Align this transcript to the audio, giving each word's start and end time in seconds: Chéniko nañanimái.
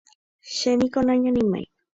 Chéniko 0.55 0.99
nañanimái. 1.03 1.65